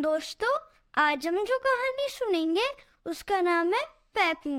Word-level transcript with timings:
दोस्तों, 0.00 0.50
आज 0.94 1.26
हम 1.26 1.44
जो 1.44 1.58
कहानी 1.58 2.08
सुनेंगे, 2.08 2.66
उसका 3.06 3.40
नाम 3.40 3.72
है 3.74 3.80
पैपू। 4.14 4.50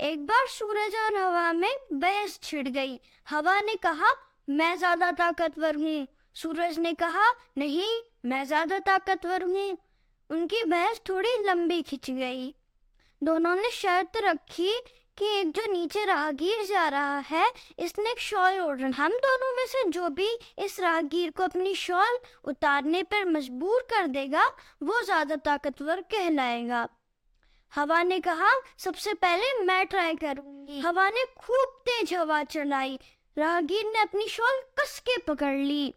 एक 0.00 0.26
बार 0.26 0.46
सूरज 0.46 0.94
और 0.94 1.16
हवा 1.16 1.52
में 1.52 1.76
बहस 1.92 2.38
छिड़ 2.42 2.68
गई। 2.68 3.00
हवा 3.28 3.60
ने 3.60 3.74
कहा, 3.74 4.12
मैं 4.48 4.76
ज़्यादा 4.78 5.10
ताकतवर 5.10 5.76
हूँ। 5.76 6.06
सूरज 6.34 6.78
ने 6.78 6.92
कहा, 6.92 7.24
नहीं, 7.58 8.00
मैं 8.24 8.44
ज़्यादा 8.44 8.78
ताकतवर 8.78 9.42
हूँ। 9.42 9.76
उनकी 10.30 10.64
बहस 10.64 11.00
थोड़ी 11.08 11.36
लंबी 11.44 11.82
खिंच 11.82 12.10
गई। 12.10 12.54
दोनों 13.22 13.54
ने 13.56 13.70
शर्त 13.70 14.16
रखी 14.16 14.72
कि 15.18 15.26
एक 15.38 15.50
जो 15.50 15.62
नीचे 15.72 16.04
राहगीर 16.04 16.64
जा 16.64 16.86
रहा 16.88 17.18
है, 17.18 17.46
इसने 17.78 18.10
एक 18.10 18.18
शॉल 18.18 18.60
ओढ़ 18.60 18.82
हम 18.82 19.12
दोनों 19.18 19.54
में 19.56 19.66
से 19.66 19.82
जो 19.90 20.08
भी 20.08 20.28
इस 20.58 20.78
राहगीर 20.80 21.30
को 21.30 21.42
अपनी 21.42 21.74
शॉल 21.74 22.18
उतारने 22.44 23.02
पर 23.02 23.24
मजबूर 23.24 23.86
कर 23.90 24.06
देगा, 24.06 24.46
वो 24.82 25.02
ज़्यादा 25.02 25.36
ताकतवर 25.36 26.00
कहलाएगा। 26.10 26.88
हवा 27.72 28.02
ने 28.02 28.18
कहा, 28.20 28.50
सबसे 28.78 29.14
पहले 29.14 29.52
मैं 29.64 29.86
ट्राई 29.86 30.14
करूँगी। 30.14 30.80
हवा 30.80 31.08
ने 31.10 31.24
खूब 31.38 31.82
तेज 31.86 32.14
हवा 32.14 32.42
चलाई। 32.44 32.98
राहगीर 33.36 33.86
ने 33.86 34.00
अपनी 34.00 34.26
शॉल 34.28 34.60
कस 34.80 34.98
के 34.98 35.16
पकड़ 35.18 35.56
ली। 35.56 35.94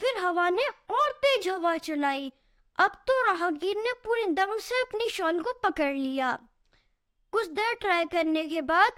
फिर 0.00 0.18
हवा 0.18 0.48
ने 0.50 0.66
और 0.90 1.10
तेज 1.22 1.48
हवा 1.48 1.76
चलाई। 1.78 2.32
अब 2.78 2.92
तो 3.06 3.20
राहगीर 3.26 3.76
ने 3.76 3.92
पूरे 4.04 4.24
दम 4.34 4.56
से 4.58 4.80
अपनी 4.80 5.08
शॉल 5.08 5.40
को 5.42 5.52
पकड़ 5.62 5.92
लिया। 5.94 6.38
कुछ 7.32 7.46
देर 7.48 7.74
ट्राई 7.80 8.04
करने 8.04 8.44
के 8.44 8.60
बाद 8.62 8.92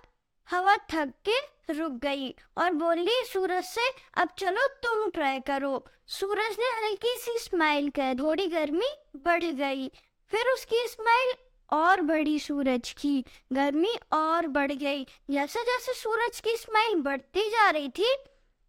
हवा 0.49 0.77
थक 0.93 1.13
के 1.29 1.39
रुक 1.73 1.93
गई 1.93 2.29
और 2.59 2.73
बोली, 2.73 3.23
सूरज 3.25 3.65
से, 3.65 3.89
अब 4.17 4.29
चलो 4.39 4.67
तुम 4.83 5.09
ट्राई 5.11 5.41
करो। 5.41 5.85
सूरज 6.09 6.57
ने 6.61 6.71
हल्की 6.77 7.15
सी 7.19 7.39
स्माइल 7.39 7.89
कर 7.91 8.15
थोड़ी 8.15 8.47
गर्मी 8.47 8.89
बढ़ 9.17 9.45
गई। 9.45 9.89
फिर 10.33 10.49
उसकी 10.49 10.87
स्माइल 10.89 11.33
और 11.71 12.01
बढ़ी 12.01 12.39
सूरज 12.39 12.91
की। 12.93 13.25
गर्मी 13.53 13.95
और 14.13 14.47
बढ़ 14.49 14.73
गई। 14.73 15.07
जैसे 15.31 15.63
जैसे 15.63 15.93
सूरज 15.93 16.41
की 16.41 16.57
स्माइल 16.57 17.01
बढ़ती 17.03 17.49
जा 17.51 17.71
रही 17.71 17.89
थी, 17.89 18.15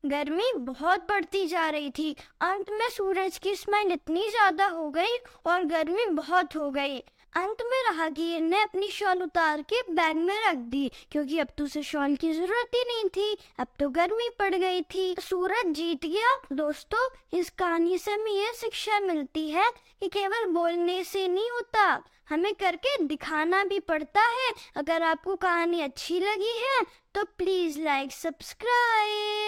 गर्मी 0.04 0.52
बहुत 0.56 1.08
बढ़ती 1.10 1.46
जा 1.48 1.70
रही 1.70 1.90
थी। 1.90 2.16
अंत 2.42 2.70
में 2.70 2.90
सूरज 2.90 3.38
की 3.38 3.56
स्माइल 3.56 3.92
इतनी 3.92 4.30
ज़्यादा 4.30 4.68
हो 4.68 4.90
गई 4.90 5.18
और 5.46 5.64
गर्मी 5.66 6.06
बहुत 6.06 6.56
हो 6.56 6.70
गई। 6.72 7.00
अंत 7.36 7.62
में 7.62 7.82
राहगीर 7.84 8.42
ने 8.42 8.62
अपनी 8.64 8.88
शॉल 8.90 9.22
उतार 9.24 9.62
के 9.64 9.82
बैग 9.90 10.16
में 10.18 10.36
रख 10.42 10.56
दी, 10.56 10.92
क्योंकि 11.12 11.40
अब 11.40 11.48
तो 11.58 11.64
उसे 11.64 11.82
शॉल 11.84 12.16
की 12.16 12.32
ज़रूरत 12.34 12.76
ही 12.76 12.84
नहीं 12.84 13.10
थी। 13.10 13.38
अब 13.60 13.68
तो 13.80 13.90
गर्मी 13.90 14.30
पड़ 14.40 14.54
गई 14.56 14.82
थी। 14.86 15.16
सूरज 15.22 15.74
जीत 15.76 16.06
गया। 16.06 16.36
दोस्तों, 16.54 17.08
इस 17.34 17.50
कहानी 17.50 17.98
से 17.98 18.12
हमें 18.12 18.32
ये 18.32 18.54
शिक्षा 18.54 19.00
मिलती 19.02 19.50
है 19.50 19.70
कि 20.02 20.08
केवल 20.10 20.46
बोलने 20.54 21.04
से 21.04 21.28
नहीं 21.28 21.50
होता, 21.52 22.04
हमें 22.30 22.54
करके 22.56 22.98
दिखाना 23.06 23.64
भी 23.64 23.80
पड़ता 23.82 24.22
है। 24.28 24.52
अगर 24.78 25.04
आपको 25.04 25.36
कहानी 25.38 25.82
अच्छी 25.82 26.20
लगी 26.20 26.58
है 26.60 26.84
तो 27.16 27.24
प्लीज़ 27.38 27.80
लाइक, 27.82 28.12
सब्सक्राइब। 28.14 29.45